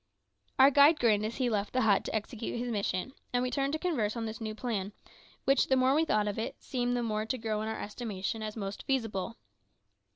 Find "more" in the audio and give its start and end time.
5.75-5.93, 7.03-7.27